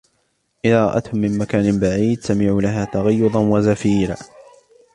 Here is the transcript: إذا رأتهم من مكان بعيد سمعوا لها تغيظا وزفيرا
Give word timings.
إذا 0.65 0.85
رأتهم 0.85 1.21
من 1.21 1.37
مكان 1.37 1.79
بعيد 1.79 2.19
سمعوا 2.21 2.61
لها 2.61 2.85
تغيظا 2.85 3.39
وزفيرا 3.39 4.17